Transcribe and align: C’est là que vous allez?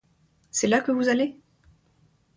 C’est 0.49 0.65
là 0.65 0.79
que 0.81 0.91
vous 0.91 1.09
allez? 1.09 1.37